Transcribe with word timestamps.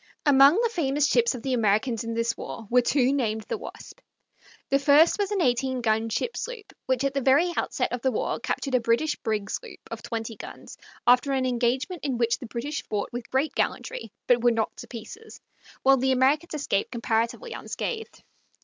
Among 0.25 0.55
the 0.59 0.69
famous 0.71 1.07
ships 1.07 1.35
of 1.35 1.43
the 1.43 1.53
Americans 1.53 2.03
in 2.03 2.15
this 2.15 2.35
war 2.35 2.65
were 2.71 2.81
two 2.81 3.13
named 3.13 3.41
the 3.43 3.57
Wasp. 3.59 3.99
The 4.69 4.79
first 4.79 5.19
was 5.19 5.29
an 5.29 5.43
eighteen 5.43 5.79
gun 5.81 6.09
ship 6.09 6.35
sloop, 6.35 6.73
which 6.87 7.03
at 7.03 7.13
the 7.13 7.21
very 7.21 7.53
outset 7.55 7.91
of 7.91 8.01
the 8.01 8.09
war 8.11 8.39
captured 8.39 8.73
a 8.73 8.79
British 8.79 9.15
brig 9.17 9.51
sloop 9.51 9.77
of 9.91 10.01
twenty 10.01 10.35
guns, 10.35 10.75
after 11.05 11.33
an 11.33 11.45
engagement 11.45 12.03
in 12.03 12.17
which 12.17 12.39
the 12.39 12.47
British 12.47 12.81
fought 12.87 13.13
with 13.13 13.29
great 13.29 13.53
gallantry, 13.53 14.11
but 14.25 14.43
were 14.43 14.49
knocked 14.49 14.77
to 14.79 14.87
Pieces, 14.87 15.39
while 15.83 15.97
the 15.97 16.11
Americans 16.13 16.55
escaped 16.55 16.89
comparatively 16.91 17.51
unscathed. 17.53 18.23